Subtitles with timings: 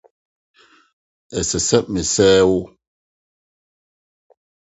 [1.39, 2.59] Ɛsɛ sɛ mesɛee wo.